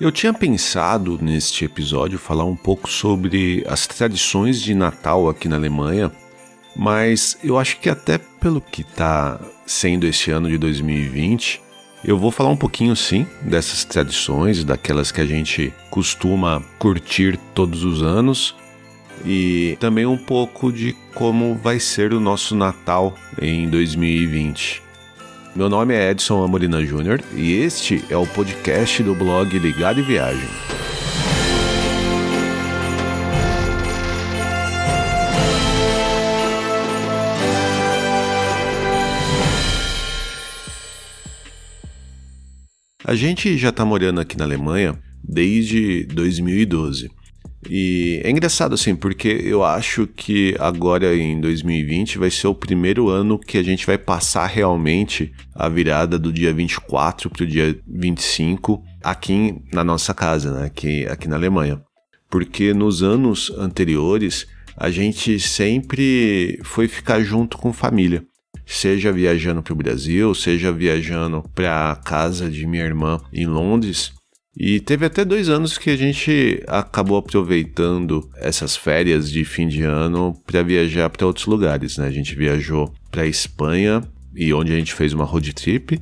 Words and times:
Eu 0.00 0.12
tinha 0.12 0.32
pensado 0.32 1.18
neste 1.20 1.64
episódio 1.64 2.20
falar 2.20 2.44
um 2.44 2.54
pouco 2.54 2.88
sobre 2.88 3.64
as 3.66 3.84
tradições 3.84 4.62
de 4.62 4.72
Natal 4.72 5.28
aqui 5.28 5.48
na 5.48 5.56
Alemanha, 5.56 6.12
mas 6.76 7.36
eu 7.42 7.58
acho 7.58 7.80
que 7.80 7.90
até 7.90 8.16
pelo 8.16 8.60
que 8.60 8.82
está 8.82 9.40
sendo 9.66 10.06
esse 10.06 10.30
ano 10.30 10.48
de 10.48 10.56
2020, 10.56 11.60
eu 12.04 12.16
vou 12.16 12.30
falar 12.30 12.50
um 12.50 12.56
pouquinho 12.56 12.94
sim 12.94 13.26
dessas 13.42 13.84
tradições, 13.84 14.62
daquelas 14.62 15.10
que 15.10 15.20
a 15.20 15.26
gente 15.26 15.74
costuma 15.90 16.62
curtir 16.78 17.36
todos 17.52 17.82
os 17.82 18.00
anos 18.00 18.54
e 19.24 19.76
também 19.80 20.06
um 20.06 20.16
pouco 20.16 20.72
de 20.72 20.94
como 21.12 21.56
vai 21.56 21.80
ser 21.80 22.14
o 22.14 22.20
nosso 22.20 22.54
Natal 22.54 23.16
em 23.42 23.68
2020. 23.68 24.87
Meu 25.58 25.68
nome 25.68 25.92
é 25.92 26.12
Edson 26.12 26.44
Amorina 26.44 26.86
Júnior 26.86 27.20
e 27.34 27.54
este 27.54 28.04
é 28.08 28.16
o 28.16 28.24
podcast 28.24 29.02
do 29.02 29.12
blog 29.12 29.58
Ligado 29.58 29.98
e 29.98 30.04
Viagem. 30.04 30.48
A 43.04 43.16
gente 43.16 43.58
já 43.58 43.70
está 43.70 43.84
morando 43.84 44.20
aqui 44.20 44.38
na 44.38 44.44
Alemanha 44.44 44.96
desde 45.24 46.04
2012. 46.04 47.10
E 47.68 48.20
é 48.22 48.30
engraçado 48.30 48.74
assim, 48.74 48.94
porque 48.94 49.28
eu 49.28 49.64
acho 49.64 50.06
que 50.06 50.54
agora 50.60 51.16
em 51.16 51.40
2020 51.40 52.18
vai 52.18 52.30
ser 52.30 52.46
o 52.46 52.54
primeiro 52.54 53.08
ano 53.08 53.38
que 53.38 53.58
a 53.58 53.62
gente 53.62 53.86
vai 53.86 53.98
passar 53.98 54.46
realmente 54.46 55.32
a 55.54 55.68
virada 55.68 56.18
do 56.18 56.32
dia 56.32 56.52
24 56.52 57.28
para 57.30 57.42
o 57.42 57.46
dia 57.46 57.78
25 57.86 58.82
aqui 59.02 59.56
na 59.72 59.82
nossa 59.82 60.14
casa, 60.14 60.52
né? 60.52 60.66
aqui, 60.66 61.06
aqui 61.06 61.26
na 61.26 61.36
Alemanha. 61.36 61.82
Porque 62.30 62.72
nos 62.72 63.02
anos 63.02 63.50
anteriores 63.58 64.46
a 64.76 64.90
gente 64.90 65.40
sempre 65.40 66.60
foi 66.62 66.86
ficar 66.86 67.20
junto 67.20 67.58
com 67.58 67.72
família. 67.72 68.24
Seja 68.64 69.10
viajando 69.10 69.62
para 69.62 69.72
o 69.72 69.76
Brasil, 69.76 70.34
seja 70.34 70.70
viajando 70.70 71.42
para 71.54 71.90
a 71.90 71.96
casa 71.96 72.50
de 72.50 72.66
minha 72.66 72.84
irmã 72.84 73.18
em 73.32 73.46
Londres, 73.46 74.12
e 74.56 74.80
teve 74.80 75.06
até 75.06 75.24
dois 75.24 75.48
anos 75.48 75.78
que 75.78 75.90
a 75.90 75.96
gente 75.96 76.62
acabou 76.66 77.18
aproveitando 77.18 78.28
essas 78.36 78.76
férias 78.76 79.30
de 79.30 79.44
fim 79.44 79.68
de 79.68 79.82
ano 79.82 80.34
para 80.46 80.62
viajar 80.62 81.08
para 81.10 81.26
outros 81.26 81.46
lugares, 81.46 81.96
né? 81.96 82.06
A 82.06 82.10
gente 82.10 82.34
viajou 82.34 82.92
para 83.10 83.26
Espanha 83.26 84.02
e 84.34 84.52
onde 84.52 84.72
a 84.72 84.76
gente 84.76 84.94
fez 84.94 85.12
uma 85.12 85.24
road 85.24 85.52
trip 85.52 86.00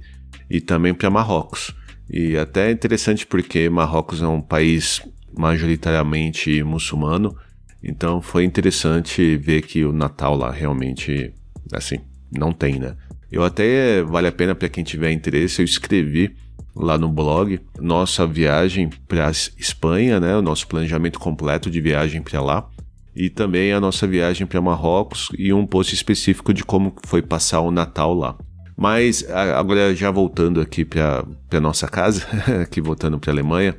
e 0.48 0.60
também 0.60 0.94
para 0.94 1.10
Marrocos. 1.10 1.74
E 2.08 2.36
até 2.36 2.68
é 2.68 2.72
interessante 2.72 3.26
porque 3.26 3.68
Marrocos 3.68 4.22
é 4.22 4.26
um 4.26 4.40
país 4.40 5.02
majoritariamente 5.36 6.62
muçulmano, 6.62 7.36
então 7.82 8.22
foi 8.22 8.44
interessante 8.44 9.36
ver 9.36 9.62
que 9.62 9.84
o 9.84 9.92
Natal 9.92 10.34
lá 10.34 10.50
realmente 10.50 11.32
assim 11.72 11.98
não 12.32 12.52
tem, 12.52 12.78
né? 12.78 12.96
Eu 13.30 13.44
até 13.44 14.02
vale 14.02 14.28
a 14.28 14.32
pena 14.32 14.54
para 14.54 14.68
quem 14.68 14.82
tiver 14.82 15.10
interesse, 15.10 15.60
eu 15.60 15.64
escrevi 15.64 16.34
lá 16.76 16.98
no 16.98 17.08
blog 17.08 17.58
nossa 17.80 18.26
viagem 18.26 18.90
para 19.08 19.30
Espanha, 19.30 20.20
né, 20.20 20.36
o 20.36 20.42
nosso 20.42 20.66
planejamento 20.68 21.18
completo 21.18 21.70
de 21.70 21.80
viagem 21.80 22.22
para 22.22 22.40
lá 22.42 22.68
e 23.16 23.30
também 23.30 23.72
a 23.72 23.80
nossa 23.80 24.06
viagem 24.06 24.46
para 24.46 24.60
Marrocos 24.60 25.30
e 25.38 25.52
um 25.52 25.66
post 25.66 25.94
específico 25.94 26.52
de 26.52 26.62
como 26.62 26.94
foi 27.06 27.22
passar 27.22 27.60
o 27.60 27.70
Natal 27.70 28.12
lá. 28.12 28.36
Mas 28.76 29.24
agora 29.30 29.96
já 29.96 30.10
voltando 30.10 30.60
aqui 30.60 30.84
para 30.84 31.24
nossa 31.58 31.88
casa, 31.88 32.26
aqui 32.60 32.78
voltando 32.78 33.18
para 33.18 33.30
a 33.30 33.34
Alemanha, 33.34 33.74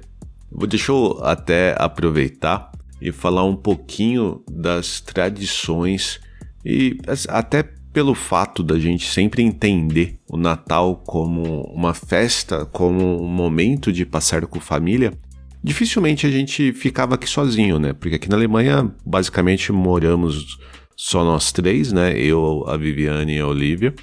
deixa 0.68 0.92
eu 0.92 1.20
até 1.22 1.76
aproveitar 1.78 2.72
e 3.00 3.12
falar 3.12 3.44
um 3.44 3.56
pouquinho 3.56 4.44
das 4.50 5.00
tradições 5.00 6.20
e 6.66 6.98
até 7.30 7.64
pelo 7.98 8.14
fato 8.14 8.62
da 8.62 8.78
gente 8.78 9.10
sempre 9.10 9.42
entender 9.42 10.20
o 10.30 10.38
Natal 10.38 11.02
como 11.04 11.64
uma 11.74 11.96
festa, 11.96 12.64
como 12.64 13.24
um 13.24 13.28
momento 13.28 13.92
de 13.92 14.06
passar 14.06 14.46
com 14.46 14.60
família, 14.60 15.18
dificilmente 15.64 16.28
a 16.28 16.30
gente 16.30 16.72
ficava 16.74 17.16
aqui 17.16 17.28
sozinho, 17.28 17.80
né? 17.80 17.94
Porque 17.94 18.18
aqui 18.18 18.30
na 18.30 18.36
Alemanha, 18.36 18.94
basicamente, 19.04 19.72
moramos 19.72 20.60
só 20.96 21.24
nós 21.24 21.52
três, 21.52 21.92
né? 21.92 22.16
Eu, 22.16 22.66
a 22.68 22.78
Viviane 22.78 23.38
e 23.38 23.40
a 23.40 23.48
Olivia. 23.48 23.96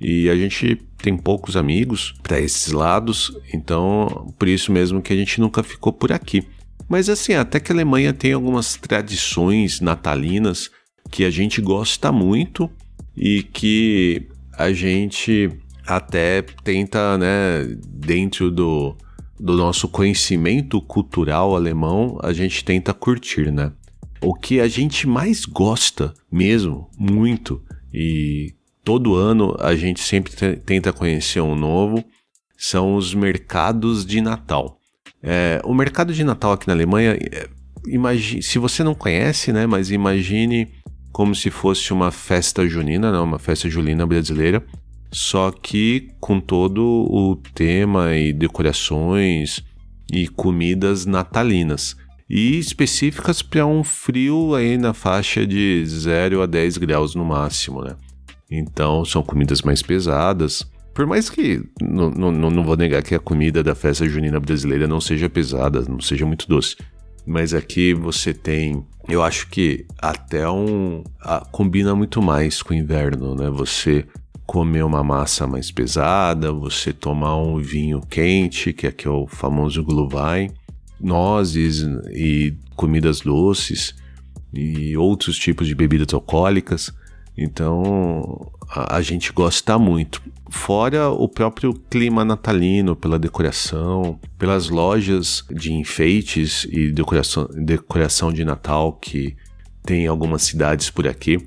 E 0.00 0.30
a 0.30 0.36
gente 0.36 0.76
tem 0.96 1.14
poucos 1.14 1.54
amigos 1.54 2.14
para 2.22 2.40
esses 2.40 2.72
lados, 2.72 3.30
então 3.52 4.32
por 4.38 4.48
isso 4.48 4.72
mesmo 4.72 5.02
que 5.02 5.12
a 5.12 5.16
gente 5.16 5.38
nunca 5.38 5.62
ficou 5.62 5.92
por 5.92 6.12
aqui. 6.12 6.42
Mas 6.88 7.10
assim, 7.10 7.34
até 7.34 7.60
que 7.60 7.70
a 7.70 7.74
Alemanha 7.74 8.14
tem 8.14 8.32
algumas 8.32 8.74
tradições 8.76 9.82
natalinas 9.82 10.70
que 11.10 11.26
a 11.26 11.30
gente 11.30 11.60
gosta 11.60 12.10
muito 12.10 12.70
e 13.16 13.42
que 13.42 14.28
a 14.52 14.72
gente 14.72 15.50
até 15.86 16.42
tenta, 16.42 17.18
né, 17.18 17.76
dentro 17.88 18.50
do, 18.50 18.96
do 19.38 19.56
nosso 19.56 19.88
conhecimento 19.88 20.80
cultural 20.80 21.54
alemão, 21.54 22.18
a 22.22 22.32
gente 22.32 22.64
tenta 22.64 22.94
curtir, 22.94 23.50
né? 23.50 23.72
O 24.20 24.34
que 24.34 24.60
a 24.60 24.68
gente 24.68 25.06
mais 25.06 25.44
gosta 25.44 26.14
mesmo, 26.32 26.88
muito, 26.98 27.62
e 27.92 28.54
todo 28.82 29.14
ano 29.14 29.54
a 29.60 29.74
gente 29.74 30.00
sempre 30.00 30.56
tenta 30.56 30.92
conhecer 30.92 31.40
um 31.40 31.54
novo, 31.54 32.02
são 32.56 32.94
os 32.94 33.14
mercados 33.14 34.06
de 34.06 34.20
Natal. 34.20 34.78
É, 35.22 35.60
o 35.64 35.74
mercado 35.74 36.12
de 36.12 36.24
Natal 36.24 36.52
aqui 36.52 36.66
na 36.66 36.72
Alemanha, 36.72 37.12
é, 37.12 37.48
imagine, 37.86 38.42
se 38.42 38.58
você 38.58 38.82
não 38.82 38.94
conhece, 38.94 39.52
né, 39.52 39.66
mas 39.66 39.90
imagine 39.90 40.68
como 41.14 41.32
se 41.32 41.48
fosse 41.48 41.92
uma 41.92 42.10
festa 42.10 42.66
junina, 42.68 43.12
né, 43.12 43.20
uma 43.20 43.38
festa 43.38 43.70
julina 43.70 44.04
brasileira, 44.04 44.66
só 45.12 45.52
que 45.52 46.08
com 46.18 46.40
todo 46.40 46.82
o 47.08 47.36
tema 47.54 48.16
e 48.16 48.32
decorações 48.32 49.64
e 50.12 50.26
comidas 50.26 51.06
natalinas 51.06 51.96
e 52.28 52.58
específicas 52.58 53.42
para 53.42 53.64
um 53.64 53.84
frio 53.84 54.56
aí 54.56 54.76
na 54.76 54.92
faixa 54.92 55.46
de 55.46 55.84
0 55.86 56.42
a 56.42 56.46
10 56.46 56.78
graus 56.78 57.14
no 57.14 57.24
máximo, 57.24 57.80
né? 57.80 57.94
Então 58.50 59.04
são 59.04 59.22
comidas 59.22 59.62
mais 59.62 59.82
pesadas. 59.82 60.68
Por 60.92 61.06
mais 61.06 61.30
que 61.30 61.62
não, 61.80 62.64
vou 62.64 62.76
negar 62.76 63.04
que 63.04 63.14
a 63.14 63.20
comida 63.20 63.62
da 63.62 63.76
festa 63.76 64.08
junina 64.08 64.40
brasileira 64.40 64.88
não 64.88 65.00
seja 65.00 65.30
pesada, 65.30 65.82
não 65.82 66.00
seja 66.00 66.26
muito 66.26 66.48
doce. 66.48 66.76
Mas 67.26 67.54
aqui 67.54 67.94
você 67.94 68.34
tem 68.34 68.84
eu 69.08 69.22
acho 69.22 69.48
que 69.48 69.86
até 69.98 70.48
um. 70.48 71.04
A, 71.20 71.40
combina 71.40 71.94
muito 71.94 72.22
mais 72.22 72.62
com 72.62 72.72
o 72.72 72.76
inverno, 72.76 73.34
né? 73.34 73.50
Você 73.50 74.06
comer 74.46 74.82
uma 74.82 75.02
massa 75.02 75.46
mais 75.46 75.70
pesada, 75.70 76.52
você 76.52 76.92
tomar 76.92 77.36
um 77.36 77.58
vinho 77.58 78.00
quente, 78.00 78.72
que 78.72 78.86
aqui 78.86 79.06
é 79.06 79.10
o 79.10 79.26
famoso 79.26 79.82
Glühwein, 79.82 80.50
nozes 81.00 81.82
e 82.12 82.54
comidas 82.76 83.20
doces 83.20 83.94
e 84.52 84.96
outros 84.96 85.36
tipos 85.36 85.66
de 85.66 85.74
bebidas 85.74 86.12
alcoólicas. 86.12 86.92
Então 87.36 88.52
a, 88.68 88.96
a, 88.96 89.02
gente 89.02 89.32
gosta 89.32 89.78
muito. 89.78 90.22
Fora 90.48 91.10
o 91.10 91.28
próprio 91.28 91.74
clima 91.74 92.24
natalino, 92.24 92.94
pela 92.94 93.18
decoração, 93.18 94.18
pelas 94.38 94.68
lojas 94.68 95.44
de 95.50 95.72
enfeites 95.72 96.64
e 96.70 96.92
decoração, 96.92 97.48
decoração 97.52 98.32
de 98.32 98.44
Natal 98.44 98.92
que 98.92 99.36
tem 99.82 100.06
algumas 100.06 100.42
cidades 100.42 100.90
por 100.90 101.08
aqui. 101.08 101.38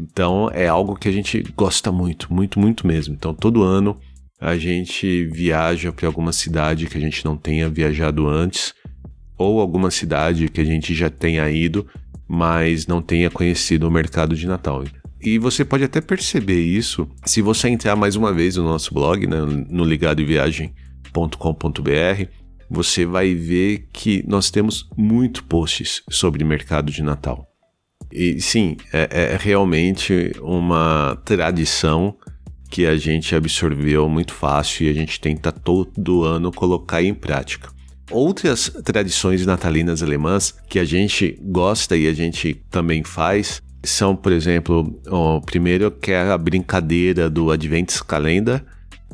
Então 0.00 0.50
é 0.52 0.66
algo 0.66 0.96
que 0.96 1.08
a 1.08 1.12
gente 1.12 1.42
gosta 1.56 1.92
muito, 1.92 2.32
muito, 2.32 2.58
muito 2.58 2.86
mesmo. 2.86 3.14
Então 3.14 3.32
todo 3.32 3.62
ano 3.62 3.96
a 4.40 4.56
gente 4.56 5.26
viaja 5.26 5.92
para 5.92 6.06
alguma 6.06 6.32
cidade 6.32 6.86
que 6.86 6.98
a 6.98 7.00
gente 7.00 7.24
não 7.24 7.36
tenha 7.36 7.68
viajado 7.70 8.28
antes, 8.28 8.74
ou 9.38 9.60
alguma 9.60 9.90
cidade 9.90 10.48
que 10.48 10.60
a 10.60 10.64
gente 10.64 10.94
já 10.94 11.08
tenha 11.08 11.48
ido, 11.50 11.86
mas 12.28 12.86
não 12.86 13.00
tenha 13.00 13.30
conhecido 13.30 13.88
o 13.88 13.90
mercado 13.90 14.34
de 14.34 14.46
Natal. 14.46 14.84
E 15.26 15.38
você 15.40 15.64
pode 15.64 15.82
até 15.82 16.00
perceber 16.00 16.62
isso 16.62 17.10
se 17.24 17.42
você 17.42 17.68
entrar 17.68 17.96
mais 17.96 18.14
uma 18.14 18.32
vez 18.32 18.54
no 18.54 18.62
nosso 18.62 18.94
blog, 18.94 19.26
né, 19.26 19.38
no 19.68 19.84
ligadoviagem.com.br. 19.84 22.30
Você 22.70 23.04
vai 23.04 23.34
ver 23.34 23.88
que 23.92 24.24
nós 24.28 24.52
temos 24.52 24.88
muito 24.96 25.42
posts 25.42 26.04
sobre 26.08 26.44
mercado 26.44 26.92
de 26.92 27.02
Natal. 27.02 27.44
E 28.12 28.40
sim, 28.40 28.76
é, 28.92 29.32
é 29.32 29.36
realmente 29.36 30.30
uma 30.40 31.20
tradição 31.24 32.16
que 32.70 32.86
a 32.86 32.96
gente 32.96 33.34
absorveu 33.34 34.08
muito 34.08 34.32
fácil 34.32 34.86
e 34.86 34.90
a 34.90 34.92
gente 34.92 35.20
tenta 35.20 35.50
todo 35.50 36.22
ano 36.22 36.52
colocar 36.52 37.02
em 37.02 37.12
prática. 37.12 37.68
Outras 38.12 38.68
tradições 38.84 39.44
natalinas 39.44 40.04
alemãs 40.04 40.54
que 40.68 40.78
a 40.78 40.84
gente 40.84 41.36
gosta 41.42 41.96
e 41.96 42.06
a 42.06 42.14
gente 42.14 42.62
também 42.70 43.02
faz 43.02 43.60
são, 43.86 44.14
por 44.14 44.32
exemplo, 44.32 45.00
o 45.06 45.40
primeiro 45.40 45.90
que 45.90 46.12
é 46.12 46.30
a 46.30 46.38
brincadeira 46.38 47.30
do 47.30 47.50
Advent 47.50 48.00
Calendar, 48.00 48.64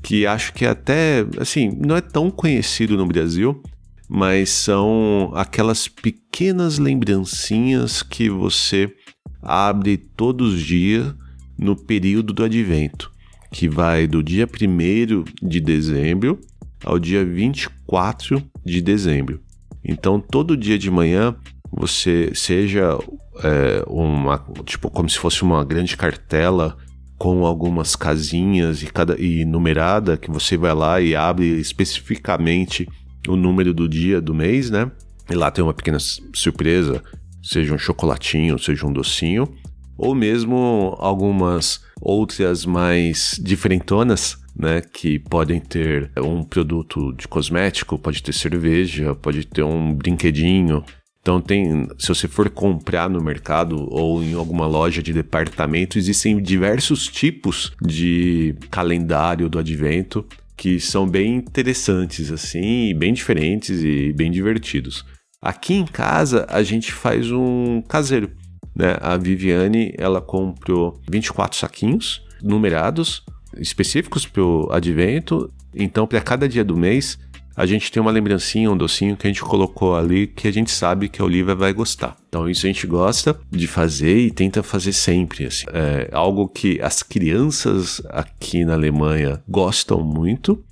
que 0.02 0.26
acho 0.26 0.52
que 0.52 0.66
até, 0.66 1.24
assim, 1.38 1.78
não 1.78 1.96
é 1.96 2.00
tão 2.00 2.30
conhecido 2.30 2.96
no 2.96 3.06
Brasil, 3.06 3.62
mas 4.08 4.50
são 4.50 5.30
aquelas 5.34 5.88
pequenas 5.88 6.78
lembrancinhas 6.78 8.02
que 8.02 8.28
você 8.28 8.92
abre 9.40 9.96
todos 9.96 10.54
os 10.54 10.62
dias 10.62 11.14
no 11.56 11.76
período 11.76 12.32
do 12.32 12.44
advento, 12.44 13.12
que 13.52 13.68
vai 13.68 14.06
do 14.06 14.22
dia 14.22 14.46
1 14.46 15.24
de 15.46 15.60
dezembro 15.60 16.40
ao 16.84 16.98
dia 16.98 17.24
24 17.24 18.42
de 18.64 18.82
dezembro. 18.82 19.40
Então, 19.84 20.20
todo 20.20 20.56
dia 20.56 20.78
de 20.78 20.90
manhã, 20.90 21.34
você 21.70 22.32
seja 22.34 22.98
é, 23.42 23.84
uma 23.86 24.44
tipo 24.64 24.90
como 24.90 25.08
se 25.08 25.18
fosse 25.18 25.42
uma 25.42 25.64
grande 25.64 25.96
cartela 25.96 26.76
com 27.18 27.46
algumas 27.46 27.94
casinhas 27.94 28.82
e 28.82 28.86
cada 28.86 29.20
e 29.20 29.44
numerada 29.44 30.16
que 30.16 30.30
você 30.30 30.56
vai 30.56 30.74
lá 30.74 31.00
e 31.00 31.14
abre 31.14 31.46
especificamente 31.60 32.88
o 33.28 33.36
número 33.36 33.72
do 33.72 33.88
dia 33.88 34.20
do 34.20 34.34
mês, 34.34 34.70
né? 34.70 34.90
E 35.30 35.34
lá 35.34 35.50
tem 35.50 35.62
uma 35.62 35.72
pequena 35.72 35.98
surpresa, 36.34 37.02
seja 37.42 37.72
um 37.72 37.78
chocolatinho, 37.78 38.58
seja 38.58 38.86
um 38.86 38.92
docinho, 38.92 39.48
ou 39.96 40.14
mesmo 40.14 40.96
algumas 40.98 41.80
outras 42.00 42.66
mais 42.66 43.40
diferentonas, 43.40 44.36
né, 44.56 44.80
que 44.80 45.18
podem 45.18 45.60
ter 45.60 46.10
um 46.18 46.42
produto 46.42 47.12
de 47.12 47.26
cosmético, 47.28 47.98
pode 47.98 48.22
ter 48.22 48.32
cerveja, 48.32 49.14
pode 49.14 49.46
ter 49.46 49.62
um 49.62 49.94
brinquedinho. 49.94 50.84
Então 51.22 51.40
tem, 51.40 51.88
se 51.98 52.08
você 52.08 52.26
for 52.26 52.50
comprar 52.50 53.08
no 53.08 53.22
mercado 53.22 53.86
ou 53.88 54.20
em 54.22 54.34
alguma 54.34 54.66
loja 54.66 55.00
de 55.00 55.12
departamento, 55.12 55.96
existem 55.96 56.42
diversos 56.42 57.06
tipos 57.06 57.72
de 57.80 58.56
calendário 58.70 59.48
do 59.48 59.58
advento 59.58 60.26
que 60.56 60.80
são 60.80 61.08
bem 61.08 61.36
interessantes 61.36 62.30
assim, 62.30 62.92
bem 62.96 63.14
diferentes 63.14 63.82
e 63.82 64.12
bem 64.12 64.32
divertidos. 64.32 65.04
Aqui 65.40 65.74
em 65.74 65.86
casa 65.86 66.44
a 66.48 66.62
gente 66.62 66.92
faz 66.92 67.30
um 67.30 67.82
caseiro, 67.82 68.30
né? 68.74 68.96
A 69.00 69.16
Viviane, 69.16 69.94
ela 69.96 70.20
comprou 70.20 71.00
24 71.08 71.56
saquinhos 71.56 72.20
numerados 72.42 73.24
específicos 73.56 74.26
para 74.26 74.42
o 74.42 74.72
advento. 74.72 75.52
Então, 75.74 76.06
para 76.06 76.20
cada 76.20 76.48
dia 76.48 76.64
do 76.64 76.76
mês, 76.76 77.18
a 77.54 77.66
gente 77.66 77.92
tem 77.92 78.00
uma 78.00 78.10
lembrancinha, 78.10 78.70
um 78.70 78.76
docinho 78.76 79.16
que 79.16 79.26
a 79.26 79.30
gente 79.30 79.42
colocou 79.42 79.94
ali 79.94 80.26
que 80.26 80.48
a 80.48 80.52
gente 80.52 80.70
sabe 80.70 81.08
que 81.08 81.20
a 81.20 81.24
Olivia 81.24 81.54
vai 81.54 81.72
gostar. 81.72 82.16
Então, 82.28 82.48
isso 82.48 82.66
a 82.66 82.68
gente 82.68 82.86
gosta 82.86 83.38
de 83.50 83.66
fazer 83.66 84.16
e 84.18 84.30
tenta 84.30 84.62
fazer 84.62 84.92
sempre. 84.92 85.46
Assim. 85.46 85.66
É 85.72 86.08
algo 86.12 86.48
que 86.48 86.80
as 86.80 87.02
crianças 87.02 88.00
aqui 88.08 88.64
na 88.64 88.74
Alemanha 88.74 89.42
gostam 89.46 90.02
muito 90.02 90.64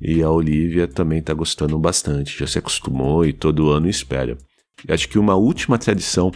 e 0.00 0.22
a 0.22 0.30
Olivia 0.30 0.86
também 0.86 1.18
está 1.18 1.34
gostando 1.34 1.78
bastante. 1.78 2.38
Já 2.38 2.46
se 2.46 2.58
acostumou 2.58 3.26
e 3.26 3.32
todo 3.32 3.70
ano 3.70 3.88
espera. 3.88 4.38
Acho 4.88 5.08
que 5.08 5.18
uma 5.18 5.34
última 5.34 5.76
tradição 5.76 6.30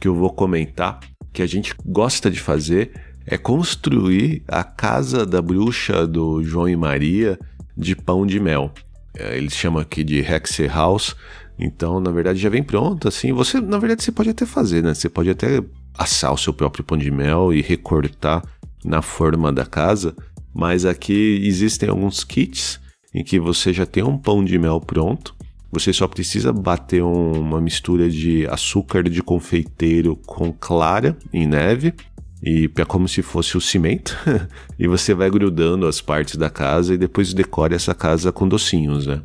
que 0.00 0.08
eu 0.08 0.14
vou 0.14 0.30
comentar 0.30 0.98
que 1.32 1.42
a 1.42 1.46
gente 1.46 1.74
gosta 1.84 2.30
de 2.30 2.40
fazer 2.40 2.90
é 3.26 3.36
construir 3.38 4.42
a 4.48 4.64
casa 4.64 5.24
da 5.24 5.40
bruxa 5.40 6.06
do 6.06 6.42
João 6.42 6.68
e 6.68 6.76
Maria 6.76 7.38
de 7.76 7.94
pão 7.94 8.26
de 8.26 8.40
mel. 8.40 8.72
É, 9.16 9.36
eles 9.36 9.54
chamam 9.54 9.80
aqui 9.80 10.02
de 10.02 10.20
Hexe 10.20 10.66
House. 10.66 11.14
Então, 11.58 12.00
na 12.00 12.10
verdade, 12.10 12.38
já 12.38 12.48
vem 12.48 12.62
pronto, 12.62 13.08
assim. 13.08 13.32
Você, 13.32 13.60
na 13.60 13.78
verdade, 13.78 14.02
você 14.02 14.12
pode 14.12 14.30
até 14.30 14.46
fazer, 14.46 14.82
né? 14.82 14.94
Você 14.94 15.08
pode 15.08 15.30
até 15.30 15.62
assar 15.96 16.32
o 16.32 16.38
seu 16.38 16.52
próprio 16.52 16.84
pão 16.84 16.96
de 16.96 17.10
mel 17.10 17.52
e 17.52 17.60
recortar 17.60 18.42
na 18.84 19.02
forma 19.02 19.52
da 19.52 19.66
casa. 19.66 20.14
Mas 20.54 20.84
aqui 20.84 21.40
existem 21.44 21.88
alguns 21.88 22.24
kits 22.24 22.80
em 23.14 23.22
que 23.22 23.38
você 23.38 23.72
já 23.72 23.86
tem 23.86 24.02
um 24.02 24.18
pão 24.18 24.44
de 24.44 24.58
mel 24.58 24.80
pronto. 24.80 25.34
Você 25.70 25.92
só 25.92 26.06
precisa 26.06 26.52
bater 26.52 27.02
uma 27.02 27.60
mistura 27.60 28.10
de 28.10 28.46
açúcar 28.46 29.04
de 29.04 29.22
confeiteiro 29.22 30.16
com 30.26 30.52
clara 30.52 31.16
em 31.32 31.46
neve 31.46 31.94
e 32.42 32.68
é 32.76 32.84
como 32.84 33.06
se 33.06 33.22
fosse 33.22 33.56
o 33.56 33.60
cimento 33.60 34.16
e 34.78 34.88
você 34.88 35.14
vai 35.14 35.30
grudando 35.30 35.86
as 35.86 36.00
partes 36.00 36.36
da 36.36 36.50
casa 36.50 36.94
e 36.94 36.98
depois 36.98 37.32
decore 37.32 37.74
essa 37.74 37.94
casa 37.94 38.32
com 38.32 38.48
docinhos, 38.48 39.06
né? 39.06 39.22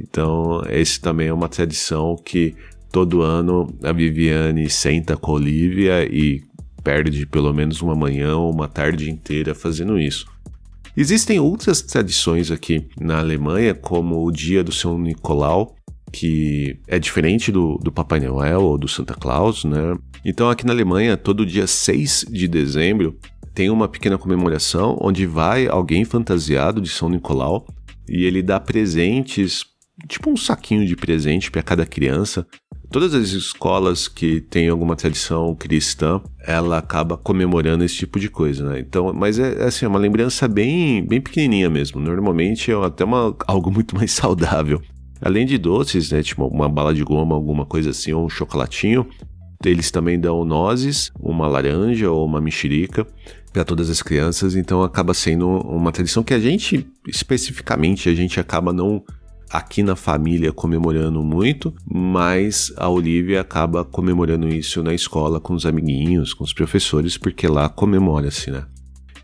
Então, 0.00 0.62
esse 0.70 1.00
também 1.00 1.28
é 1.28 1.32
uma 1.32 1.48
tradição 1.48 2.16
que 2.16 2.54
todo 2.90 3.22
ano 3.22 3.68
a 3.82 3.92
Viviane 3.92 4.70
senta 4.70 5.16
com 5.16 5.32
a 5.32 5.34
Olivia 5.34 6.04
e 6.04 6.42
perde 6.82 7.26
pelo 7.26 7.52
menos 7.52 7.82
uma 7.82 7.94
manhã 7.94 8.36
ou 8.36 8.50
uma 8.50 8.68
tarde 8.68 9.10
inteira 9.10 9.54
fazendo 9.54 9.98
isso. 9.98 10.26
Existem 10.96 11.38
outras 11.38 11.82
tradições 11.82 12.50
aqui 12.50 12.86
na 12.98 13.18
Alemanha, 13.18 13.74
como 13.74 14.24
o 14.24 14.32
dia 14.32 14.64
do 14.64 14.72
São 14.72 14.98
Nicolau, 14.98 15.75
que 16.16 16.78
é 16.88 16.98
diferente 16.98 17.52
do, 17.52 17.76
do 17.76 17.92
Papai 17.92 18.20
Noel 18.20 18.62
ou 18.62 18.78
do 18.78 18.88
Santa 18.88 19.12
Claus, 19.12 19.66
né? 19.66 19.98
Então, 20.24 20.48
aqui 20.48 20.64
na 20.64 20.72
Alemanha, 20.72 21.14
todo 21.14 21.44
dia 21.44 21.66
6 21.66 22.24
de 22.30 22.48
dezembro, 22.48 23.18
tem 23.54 23.68
uma 23.68 23.86
pequena 23.86 24.16
comemoração 24.16 24.96
onde 24.98 25.26
vai 25.26 25.66
alguém 25.66 26.06
fantasiado 26.06 26.80
de 26.80 26.88
São 26.88 27.10
Nicolau 27.10 27.66
e 28.08 28.24
ele 28.24 28.42
dá 28.42 28.58
presentes, 28.58 29.66
tipo 30.08 30.30
um 30.30 30.38
saquinho 30.38 30.86
de 30.86 30.96
presente 30.96 31.50
para 31.50 31.62
cada 31.62 31.84
criança. 31.84 32.46
Todas 32.90 33.12
as 33.12 33.32
escolas 33.32 34.08
que 34.08 34.40
têm 34.40 34.70
alguma 34.70 34.96
tradição 34.96 35.54
cristã, 35.54 36.22
ela 36.46 36.78
acaba 36.78 37.18
comemorando 37.18 37.84
esse 37.84 37.96
tipo 37.96 38.18
de 38.18 38.30
coisa, 38.30 38.70
né? 38.70 38.80
Então, 38.80 39.12
mas 39.12 39.38
é 39.38 39.64
assim, 39.64 39.84
é 39.84 39.88
uma 39.88 39.98
lembrança 39.98 40.48
bem, 40.48 41.04
bem 41.04 41.20
pequenininha 41.20 41.68
mesmo. 41.68 42.00
Normalmente 42.00 42.70
é 42.70 42.74
até 42.74 43.04
uma, 43.04 43.36
algo 43.46 43.70
muito 43.70 43.94
mais 43.94 44.12
saudável. 44.16 44.80
Além 45.20 45.46
de 45.46 45.58
doces, 45.58 46.10
né, 46.10 46.22
tipo 46.22 46.46
uma 46.46 46.68
bala 46.68 46.94
de 46.94 47.02
goma, 47.02 47.34
alguma 47.34 47.64
coisa 47.64 47.90
assim, 47.90 48.12
ou 48.12 48.24
um 48.24 48.28
chocolatinho, 48.28 49.06
eles 49.64 49.90
também 49.90 50.18
dão 50.18 50.44
nozes, 50.44 51.10
uma 51.18 51.46
laranja 51.46 52.10
ou 52.10 52.24
uma 52.24 52.40
mexerica 52.40 53.06
para 53.52 53.64
todas 53.64 53.88
as 53.88 54.02
crianças, 54.02 54.54
então 54.54 54.82
acaba 54.82 55.14
sendo 55.14 55.48
uma 55.48 55.90
tradição 55.90 56.22
que 56.22 56.34
a 56.34 56.38
gente, 56.38 56.86
especificamente, 57.08 58.08
a 58.08 58.14
gente 58.14 58.38
acaba 58.38 58.72
não 58.72 59.02
aqui 59.50 59.82
na 59.82 59.96
família 59.96 60.52
comemorando 60.52 61.22
muito, 61.22 61.72
mas 61.86 62.72
a 62.76 62.88
Olivia 62.88 63.40
acaba 63.40 63.84
comemorando 63.84 64.48
isso 64.48 64.82
na 64.82 64.92
escola 64.92 65.40
com 65.40 65.54
os 65.54 65.64
amiguinhos, 65.64 66.34
com 66.34 66.44
os 66.44 66.52
professores, 66.52 67.16
porque 67.16 67.46
lá 67.46 67.68
comemora-se, 67.68 68.50
né? 68.50 68.64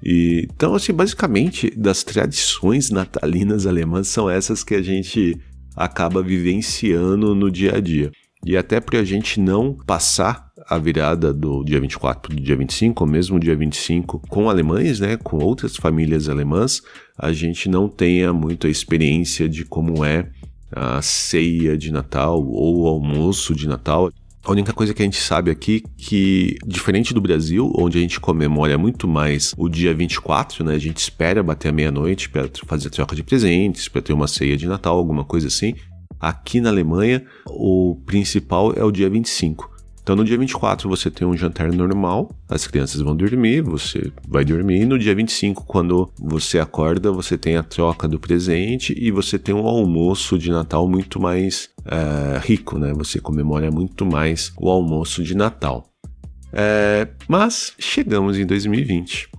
E, 0.02 0.48
então, 0.52 0.74
assim, 0.74 0.92
basicamente, 0.92 1.70
das 1.76 2.02
tradições 2.02 2.90
natalinas 2.90 3.66
alemãs 3.66 4.08
são 4.08 4.28
essas 4.28 4.64
que 4.64 4.74
a 4.74 4.82
gente 4.82 5.38
acaba 5.76 6.22
vivenciando 6.22 7.34
no 7.34 7.50
dia 7.50 7.76
a 7.76 7.81
dia. 7.81 8.10
E 8.44 8.56
até 8.56 8.81
para 8.81 8.98
a 8.98 9.05
gente 9.05 9.38
não 9.38 9.74
passar 9.86 10.50
a 10.69 10.76
virada 10.76 11.32
do 11.32 11.62
dia 11.62 11.81
24 11.81 12.22
para 12.22 12.36
o 12.36 12.43
dia 12.43 12.56
25, 12.56 13.05
ou 13.05 13.10
mesmo 13.10 13.38
dia 13.38 13.55
25, 13.55 14.20
com 14.29 14.50
alemães, 14.50 15.00
né, 15.00 15.17
com 15.17 15.38
outras 15.38 15.76
famílias 15.76 16.29
alemãs, 16.29 16.82
a 17.17 17.32
gente 17.32 17.69
não 17.69 17.88
tenha 17.88 18.32
muita 18.32 18.69
experiência 18.69 19.48
de 19.48 19.64
como 19.64 20.05
é 20.05 20.29
a 20.74 21.00
ceia 21.02 21.76
de 21.76 21.93
Natal 21.93 22.44
ou 22.44 22.82
o 22.82 22.86
almoço 22.86 23.55
de 23.55 23.69
Natal. 23.69 24.10
A 24.44 24.51
única 24.51 24.72
coisa 24.72 24.93
que 24.93 25.01
a 25.01 25.05
gente 25.05 25.20
sabe 25.20 25.53
aqui 25.53 25.84
que, 25.96 26.56
diferente 26.67 27.15
do 27.15 27.20
Brasil, 27.20 27.72
onde 27.79 27.99
a 27.99 28.01
gente 28.01 28.19
comemora 28.19 28.77
muito 28.77 29.06
mais 29.06 29.55
o 29.56 29.69
dia 29.69 29.94
24, 29.94 30.65
né? 30.65 30.75
A 30.75 30.79
gente 30.81 30.99
espera 30.99 31.44
bater 31.44 31.69
a 31.69 31.72
meia-noite 31.72 32.29
para 32.29 32.49
fazer 32.67 32.91
troca 32.91 33.15
de 33.15 33.22
presentes, 33.22 33.87
para 33.87 34.03
ter 34.03 34.13
uma 34.13 34.27
ceia 34.27 34.56
de 34.56 34.67
Natal, 34.67 34.99
alguma 34.99 35.25
coisa 35.25 35.46
assim. 35.46 35.75
Aqui 36.19 36.61
na 36.61 36.70
Alemanha, 36.70 37.25
o 37.46 38.03
principal 38.05 38.72
é 38.75 38.82
o 38.82 38.91
dia 38.91 39.08
25. 39.08 39.71
Então, 40.02 40.16
no 40.16 40.24
dia 40.24 40.36
24 40.36 40.88
você 40.88 41.10
tem 41.10 41.26
um 41.26 41.36
jantar 41.36 41.72
normal, 41.72 42.28
as 42.48 42.66
crianças 42.66 43.00
vão 43.00 43.14
dormir, 43.14 43.60
você 43.60 44.12
vai 44.26 44.44
dormir, 44.44 44.82
e 44.82 44.84
no 44.84 44.98
dia 44.98 45.14
25, 45.14 45.64
quando 45.64 46.10
você 46.18 46.58
acorda, 46.58 47.12
você 47.12 47.38
tem 47.38 47.56
a 47.56 47.62
troca 47.62 48.08
do 48.08 48.18
presente 48.18 48.94
e 48.98 49.12
você 49.12 49.38
tem 49.38 49.54
um 49.54 49.66
almoço 49.66 50.36
de 50.36 50.50
Natal 50.50 50.88
muito 50.88 51.20
mais 51.20 51.70
é, 51.86 52.40
rico, 52.44 52.78
né? 52.78 52.92
Você 52.94 53.20
comemora 53.20 53.70
muito 53.70 54.04
mais 54.04 54.52
o 54.58 54.68
almoço 54.68 55.22
de 55.22 55.36
Natal. 55.36 55.86
É, 56.52 57.08
mas 57.28 57.72
chegamos 57.78 58.36
em 58.38 58.44
2020 58.44 59.30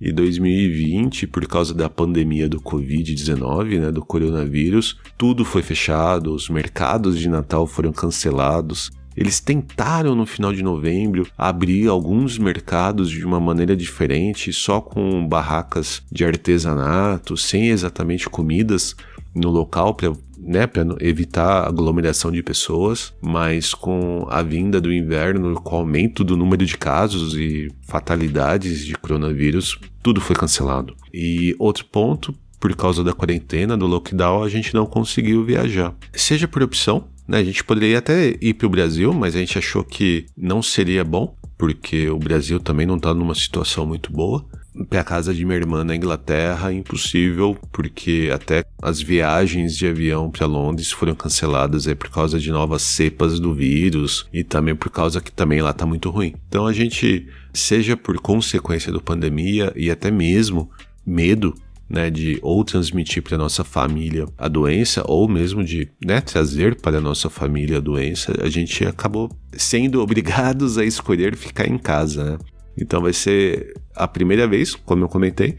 e 0.00 0.12
2020, 0.12 1.26
por 1.26 1.46
causa 1.46 1.74
da 1.74 1.88
pandemia 1.88 2.48
do 2.48 2.60
Covid-19, 2.60 3.80
né, 3.80 3.90
do 3.90 4.04
coronavírus, 4.04 4.96
tudo 5.16 5.44
foi 5.44 5.62
fechado, 5.62 6.32
os 6.32 6.48
mercados 6.48 7.18
de 7.18 7.28
Natal 7.28 7.66
foram 7.66 7.92
cancelados. 7.92 8.90
Eles 9.18 9.40
tentaram 9.40 10.14
no 10.14 10.24
final 10.24 10.52
de 10.52 10.62
novembro 10.62 11.26
abrir 11.36 11.88
alguns 11.88 12.38
mercados 12.38 13.10
de 13.10 13.24
uma 13.24 13.40
maneira 13.40 13.76
diferente, 13.76 14.52
só 14.52 14.80
com 14.80 15.26
barracas 15.26 16.02
de 16.10 16.24
artesanato, 16.24 17.36
sem 17.36 17.68
exatamente 17.68 18.30
comidas 18.30 18.94
no 19.34 19.50
local 19.50 19.94
para 19.94 20.14
né, 20.38 20.68
evitar 21.00 21.66
aglomeração 21.66 22.30
de 22.30 22.42
pessoas, 22.42 23.12
mas 23.20 23.74
com 23.74 24.24
a 24.30 24.40
vinda 24.42 24.80
do 24.80 24.92
inverno, 24.92 25.60
com 25.60 25.74
o 25.74 25.78
aumento 25.80 26.22
do 26.22 26.36
número 26.36 26.64
de 26.64 26.76
casos 26.76 27.34
e 27.34 27.68
fatalidades 27.82 28.86
de 28.86 28.94
coronavírus, 28.94 29.78
tudo 30.02 30.20
foi 30.20 30.36
cancelado. 30.36 30.94
E 31.12 31.56
outro 31.58 31.84
ponto 31.86 32.32
por 32.60 32.74
causa 32.74 33.04
da 33.04 33.12
quarentena, 33.12 33.76
do 33.76 33.86
lockdown, 33.86 34.42
a 34.42 34.48
gente 34.48 34.74
não 34.74 34.86
conseguiu 34.86 35.44
viajar. 35.44 35.94
Seja 36.12 36.48
por 36.48 36.62
opção, 36.62 37.04
né? 37.28 37.38
A 37.38 37.44
gente 37.44 37.62
poderia 37.62 37.98
até 37.98 38.36
ir 38.40 38.54
para 38.54 38.66
o 38.66 38.70
Brasil, 38.70 39.12
mas 39.12 39.36
a 39.36 39.38
gente 39.38 39.58
achou 39.58 39.84
que 39.84 40.26
não 40.34 40.62
seria 40.62 41.04
bom, 41.04 41.36
porque 41.58 42.08
o 42.08 42.18
Brasil 42.18 42.58
também 42.58 42.86
não 42.86 42.96
está 42.96 43.12
numa 43.12 43.34
situação 43.34 43.84
muito 43.84 44.10
boa. 44.10 44.44
Para 44.88 45.02
casa 45.02 45.34
de 45.34 45.44
minha 45.44 45.58
irmã 45.58 45.82
na 45.82 45.96
Inglaterra, 45.96 46.72
impossível, 46.72 47.56
porque 47.72 48.30
até 48.32 48.64
as 48.80 49.02
viagens 49.02 49.76
de 49.76 49.88
avião 49.88 50.30
para 50.30 50.46
Londres 50.46 50.92
foram 50.92 51.16
canceladas 51.16 51.88
aí 51.88 51.96
por 51.96 52.08
causa 52.10 52.38
de 52.38 52.52
novas 52.52 52.82
cepas 52.82 53.40
do 53.40 53.52
vírus 53.52 54.28
e 54.32 54.44
também 54.44 54.76
por 54.76 54.88
causa 54.88 55.20
que 55.20 55.32
também 55.32 55.60
lá 55.60 55.70
está 55.70 55.84
muito 55.84 56.10
ruim. 56.10 56.32
Então 56.48 56.64
a 56.64 56.72
gente, 56.72 57.26
seja 57.52 57.96
por 57.96 58.20
consequência 58.20 58.92
da 58.92 59.00
pandemia 59.00 59.72
e 59.74 59.90
até 59.90 60.12
mesmo 60.12 60.70
medo 61.04 61.52
né, 61.88 62.10
de 62.10 62.38
ou 62.42 62.62
transmitir 62.64 63.22
para 63.22 63.38
nossa 63.38 63.64
família 63.64 64.26
a 64.36 64.46
doença 64.46 65.02
ou 65.06 65.28
mesmo 65.28 65.64
de 65.64 65.90
né, 66.04 66.20
trazer 66.20 66.76
para 66.76 67.00
nossa 67.00 67.30
família 67.30 67.78
a 67.78 67.80
doença, 67.80 68.32
a 68.42 68.48
gente 68.48 68.84
acabou 68.84 69.30
sendo 69.52 70.00
obrigados 70.02 70.76
a 70.76 70.84
escolher 70.84 71.36
ficar 71.36 71.66
em 71.66 71.78
casa. 71.78 72.24
Né? 72.24 72.38
Então 72.76 73.00
vai 73.00 73.12
ser 73.12 73.74
a 73.96 74.06
primeira 74.06 74.46
vez, 74.46 74.74
como 74.74 75.04
eu 75.04 75.08
comentei, 75.08 75.56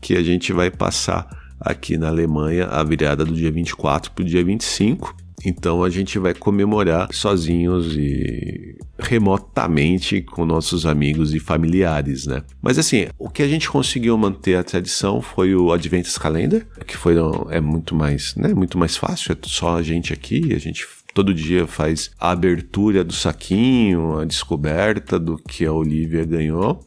que 0.00 0.16
a 0.16 0.22
gente 0.22 0.52
vai 0.52 0.70
passar 0.70 1.28
aqui 1.60 1.96
na 1.96 2.08
Alemanha 2.08 2.66
a 2.66 2.82
virada 2.82 3.24
do 3.24 3.34
dia 3.34 3.50
24 3.50 4.12
para 4.12 4.22
o 4.22 4.26
dia 4.26 4.44
25 4.44 5.25
então 5.46 5.84
a 5.84 5.88
gente 5.88 6.18
vai 6.18 6.34
comemorar 6.34 7.08
sozinhos 7.12 7.96
e 7.96 8.76
remotamente 8.98 10.20
com 10.20 10.44
nossos 10.44 10.84
amigos 10.84 11.32
e 11.32 11.38
familiares, 11.38 12.26
né? 12.26 12.42
Mas 12.60 12.80
assim, 12.80 13.06
o 13.16 13.30
que 13.30 13.42
a 13.42 13.48
gente 13.48 13.70
conseguiu 13.70 14.18
manter 14.18 14.56
a 14.56 14.64
tradição 14.64 15.22
foi 15.22 15.54
o 15.54 15.72
Adventist 15.72 16.18
Calendar, 16.18 16.66
que 16.84 16.96
foi 16.96 17.14
é 17.50 17.60
muito 17.60 17.94
mais, 17.94 18.34
né, 18.34 18.52
muito 18.52 18.76
mais 18.76 18.96
fácil, 18.96 19.32
é 19.32 19.36
só 19.44 19.76
a 19.76 19.82
gente 19.82 20.12
aqui, 20.12 20.52
a 20.52 20.58
gente 20.58 20.84
todo 21.14 21.32
dia 21.32 21.64
faz 21.64 22.10
a 22.18 22.32
abertura 22.32 23.04
do 23.04 23.12
saquinho, 23.12 24.18
a 24.18 24.24
descoberta 24.24 25.16
do 25.16 25.36
que 25.36 25.64
a 25.64 25.72
Olivia 25.72 26.24
ganhou. 26.24 26.84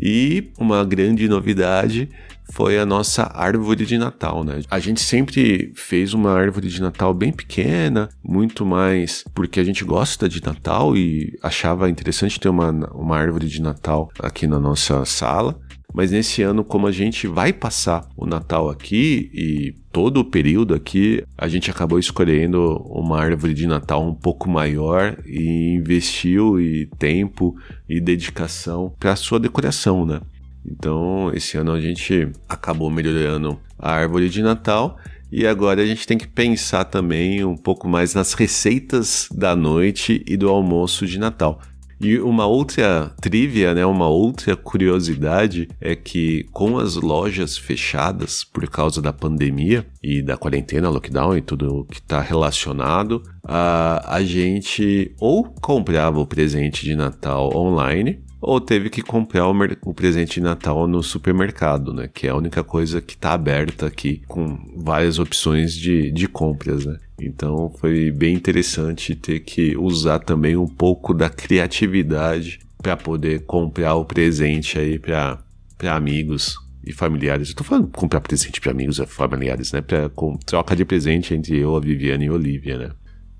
E 0.00 0.50
uma 0.58 0.84
grande 0.84 1.26
novidade 1.28 2.08
foi 2.52 2.78
a 2.78 2.86
nossa 2.86 3.30
árvore 3.34 3.86
de 3.86 3.98
Natal, 3.98 4.44
né? 4.44 4.60
A 4.70 4.78
gente 4.78 5.00
sempre 5.00 5.72
fez 5.74 6.14
uma 6.14 6.32
árvore 6.32 6.68
de 6.68 6.80
Natal 6.80 7.12
bem 7.14 7.32
pequena, 7.32 8.08
muito 8.22 8.64
mais 8.64 9.24
porque 9.34 9.60
a 9.60 9.64
gente 9.64 9.84
gosta 9.84 10.28
de 10.28 10.44
Natal 10.44 10.96
e 10.96 11.36
achava 11.42 11.88
interessante 11.88 12.38
ter 12.38 12.48
uma, 12.48 12.70
uma 12.92 13.16
árvore 13.16 13.48
de 13.48 13.60
Natal 13.60 14.10
aqui 14.18 14.46
na 14.46 14.60
nossa 14.60 15.04
sala. 15.04 15.58
Mas 15.94 16.10
nesse 16.10 16.42
ano, 16.42 16.64
como 16.64 16.88
a 16.88 16.92
gente 16.92 17.28
vai 17.28 17.52
passar 17.52 18.04
o 18.16 18.26
Natal 18.26 18.68
aqui 18.68 19.30
e 19.32 19.72
todo 19.92 20.18
o 20.18 20.24
período 20.24 20.74
aqui, 20.74 21.22
a 21.38 21.46
gente 21.46 21.70
acabou 21.70 22.00
escolhendo 22.00 22.82
uma 22.90 23.20
árvore 23.20 23.54
de 23.54 23.64
Natal 23.64 24.04
um 24.04 24.12
pouco 24.12 24.50
maior 24.50 25.16
e 25.24 25.76
investiu 25.76 26.60
e 26.60 26.86
tempo 26.98 27.54
e 27.88 28.00
dedicação 28.00 28.92
para 28.98 29.12
a 29.12 29.16
sua 29.16 29.38
decoração, 29.38 30.04
né? 30.04 30.20
Então, 30.66 31.30
esse 31.34 31.56
ano 31.56 31.72
a 31.72 31.80
gente 31.80 32.30
acabou 32.48 32.90
melhorando 32.90 33.58
a 33.78 33.92
árvore 33.92 34.28
de 34.28 34.42
Natal 34.42 34.98
e 35.30 35.46
agora 35.46 35.82
a 35.82 35.86
gente 35.86 36.06
tem 36.06 36.16
que 36.16 36.28
pensar 36.28 36.84
também 36.84 37.44
um 37.44 37.56
pouco 37.56 37.88
mais 37.88 38.14
nas 38.14 38.34
receitas 38.34 39.28
da 39.34 39.54
noite 39.54 40.22
e 40.26 40.36
do 40.36 40.48
almoço 40.48 41.06
de 41.06 41.18
Natal. 41.18 41.60
E 42.00 42.18
uma 42.18 42.46
outra 42.46 43.14
trivia, 43.20 43.72
né, 43.72 43.86
uma 43.86 44.08
outra 44.08 44.56
curiosidade 44.56 45.68
é 45.80 45.94
que 45.94 46.44
com 46.52 46.78
as 46.78 46.96
lojas 46.96 47.56
fechadas 47.56 48.44
por 48.44 48.68
causa 48.68 49.00
da 49.00 49.12
pandemia 49.12 49.86
e 50.02 50.20
da 50.20 50.36
quarentena, 50.36 50.90
lockdown 50.90 51.36
e 51.36 51.40
tudo 51.40 51.86
que 51.90 52.00
está 52.00 52.20
relacionado, 52.20 53.22
a, 53.42 54.16
a 54.16 54.22
gente 54.22 55.14
ou 55.18 55.44
comprava 55.44 56.18
o 56.20 56.26
presente 56.26 56.84
de 56.84 56.94
Natal 56.94 57.56
online 57.56 58.23
ou 58.46 58.60
teve 58.60 58.90
que 58.90 59.02
comprar 59.02 59.48
o, 59.48 59.54
o, 59.82 59.94
presente 59.94 60.34
de 60.34 60.42
Natal 60.42 60.86
no 60.86 61.02
supermercado, 61.02 61.94
né? 61.94 62.08
Que 62.12 62.26
é 62.26 62.30
a 62.30 62.36
única 62.36 62.62
coisa 62.62 63.00
que 63.00 63.14
está 63.14 63.32
aberta 63.32 63.86
aqui 63.86 64.22
com 64.28 64.58
várias 64.76 65.18
opções 65.18 65.74
de, 65.74 66.10
de 66.12 66.28
compras, 66.28 66.84
né? 66.84 66.98
Então 67.20 67.72
foi 67.78 68.10
bem 68.10 68.34
interessante 68.34 69.14
ter 69.14 69.40
que 69.40 69.76
usar 69.76 70.18
também 70.18 70.56
um 70.56 70.66
pouco 70.66 71.14
da 71.14 71.30
criatividade 71.30 72.60
para 72.82 72.96
poder 72.96 73.44
comprar 73.44 73.94
o 73.94 74.04
presente 74.04 74.78
aí 74.78 74.98
para 74.98 75.38
amigos 75.84 76.56
e 76.86 76.92
familiares. 76.92 77.48
Eu 77.48 77.56
tô 77.56 77.64
falando 77.64 77.88
comprar 77.88 78.20
presente 78.20 78.60
para 78.60 78.72
amigos 78.72 78.98
e 78.98 79.06
familiares, 79.06 79.72
né? 79.72 79.80
Para 79.80 80.10
troca 80.44 80.76
de 80.76 80.84
presente 80.84 81.32
entre 81.32 81.58
eu, 81.58 81.74
a 81.74 81.80
Viviane 81.80 82.26
e 82.26 82.28
a 82.28 82.32
Olivia, 82.32 82.76
né? 82.78 82.90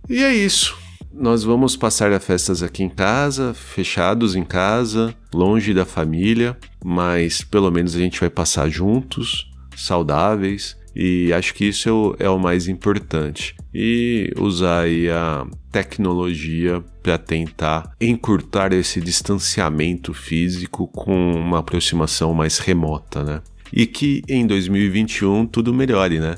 E 0.08 0.22
é 0.22 0.34
isso. 0.34 0.83
Nós 1.12 1.44
vamos 1.44 1.76
passar 1.76 2.12
as 2.12 2.24
festas 2.24 2.62
aqui 2.62 2.82
em 2.82 2.88
casa, 2.88 3.54
fechados 3.54 4.34
em 4.34 4.44
casa, 4.44 5.14
longe 5.32 5.72
da 5.72 5.84
família, 5.84 6.56
mas 6.84 7.42
pelo 7.42 7.70
menos 7.70 7.94
a 7.94 7.98
gente 7.98 8.20
vai 8.20 8.30
passar 8.30 8.68
juntos, 8.68 9.50
saudáveis, 9.76 10.76
e 10.94 11.32
acho 11.32 11.54
que 11.54 11.64
isso 11.64 11.88
é 11.88 11.92
o, 11.92 12.36
é 12.36 12.38
mais 12.38 12.68
importante. 12.68 13.56
E 13.72 14.32
usar 14.38 14.84
a 14.86 15.46
tecnologia 15.72 16.82
para 17.02 17.18
tentar 17.18 17.90
encurtar 18.00 18.72
esse 18.72 19.00
distanciamento 19.00 20.14
físico 20.14 20.86
com 20.86 21.32
uma 21.32 21.58
aproximação 21.58 22.32
mais 22.32 22.58
remota, 22.58 23.24
né? 23.24 23.42
E 23.72 23.86
que 23.86 24.22
em 24.28 24.46
2021 24.46 25.46
tudo 25.46 25.74
melhore, 25.74 26.20
né? 26.20 26.36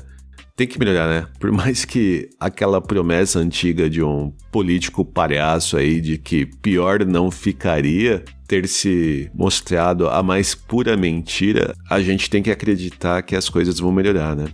Tem 0.57 0.65
que 0.65 0.79
melhorar, 0.79 1.07
né? 1.07 1.27
Por 1.39 1.51
mais 1.51 1.85
que 1.85 2.31
aquela 2.39 2.81
promessa 2.81 3.37
antiga 3.37 3.87
de 3.87 4.01
um 4.01 4.33
político 4.51 5.05
palhaço 5.05 5.77
aí 5.77 6.01
de 6.01 6.17
que 6.17 6.47
pior 6.47 7.05
não 7.05 7.29
ficaria 7.29 8.25
ter 8.47 8.67
se 8.67 9.29
mostrado 9.35 10.09
a 10.09 10.23
mais 10.23 10.55
pura 10.55 10.97
mentira, 10.97 11.75
a 11.87 12.01
gente 12.01 12.27
tem 12.27 12.41
que 12.41 12.49
acreditar 12.49 13.21
que 13.21 13.35
as 13.35 13.47
coisas 13.47 13.79
vão 13.79 13.91
melhorar, 13.91 14.35
né? 14.35 14.47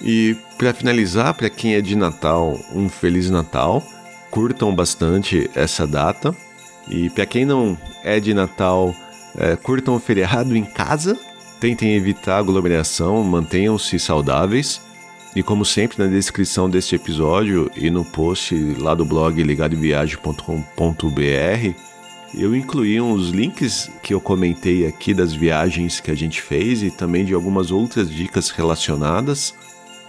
E 0.00 0.34
para 0.56 0.72
finalizar, 0.72 1.34
para 1.34 1.50
quem 1.50 1.74
é 1.74 1.82
de 1.82 1.94
Natal, 1.94 2.58
um 2.74 2.88
feliz 2.88 3.28
Natal. 3.28 3.82
Curtam 4.30 4.74
bastante 4.74 5.50
essa 5.54 5.86
data. 5.86 6.34
E 6.88 7.10
para 7.10 7.26
quem 7.26 7.44
não 7.44 7.78
é 8.02 8.18
de 8.18 8.32
Natal, 8.32 8.94
é, 9.36 9.54
curtam 9.54 9.96
o 9.96 10.00
feriado 10.00 10.56
em 10.56 10.64
casa 10.64 11.18
Tentem 11.64 11.94
evitar 11.94 12.40
aglomeração, 12.40 13.24
mantenham-se 13.24 13.98
saudáveis. 13.98 14.82
E 15.34 15.42
como 15.42 15.64
sempre, 15.64 15.96
na 15.96 16.10
descrição 16.10 16.68
deste 16.68 16.94
episódio 16.94 17.70
e 17.74 17.88
no 17.88 18.04
post 18.04 18.54
lá 18.78 18.94
do 18.94 19.02
blog 19.02 19.42
ligadoviagem.com.br, 19.42 21.74
eu 22.34 22.54
incluí 22.54 23.00
uns 23.00 23.30
links 23.30 23.90
que 24.02 24.12
eu 24.12 24.20
comentei 24.20 24.86
aqui 24.86 25.14
das 25.14 25.32
viagens 25.32 26.00
que 26.00 26.10
a 26.10 26.14
gente 26.14 26.42
fez 26.42 26.82
e 26.82 26.90
também 26.90 27.24
de 27.24 27.32
algumas 27.32 27.70
outras 27.70 28.10
dicas 28.10 28.50
relacionadas. 28.50 29.54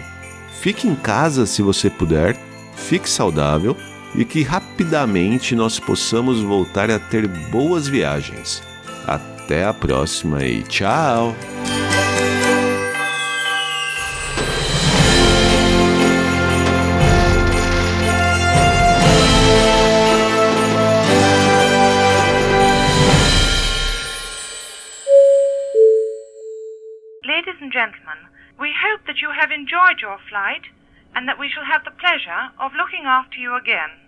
Fique 0.61 0.89
em 0.89 0.95
casa 0.95 1.47
se 1.47 1.63
você 1.63 1.89
puder, 1.89 2.37
fique 2.75 3.09
saudável 3.09 3.75
e 4.15 4.25
que 4.25 4.43
rapidamente 4.43 5.55
nós 5.55 5.79
possamos 5.79 6.41
voltar 6.41 6.91
a 6.91 6.99
ter 6.99 7.29
boas 7.29 7.87
viagens. 7.87 8.63
Até 9.07 9.65
a 9.65 9.73
próxima 9.73 10.45
e 10.45 10.63
tchau! 10.63 11.35
And 31.15 31.29
that 31.29 31.39
we 31.39 31.49
shall 31.49 31.65
have 31.65 31.85
the 31.85 31.91
pleasure 31.91 32.51
of 32.61 32.73
looking 32.77 33.05
after 33.05 33.39
you 33.39 33.57
again. 33.57 34.08